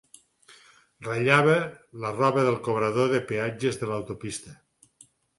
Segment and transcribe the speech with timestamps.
[1.07, 1.57] Ratllava
[2.05, 4.55] la roba del cobrador de peatges de l'autopista.